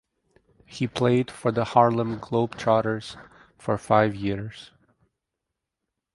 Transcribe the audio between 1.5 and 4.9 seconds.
the Harlem Globetrotters for five years.